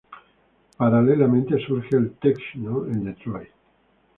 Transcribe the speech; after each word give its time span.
Paralelamente, 0.79 1.59
surge 1.63 1.95
el 1.95 2.13
"techno" 2.13 2.87
en 2.87 3.03
Detroit. 3.03 3.49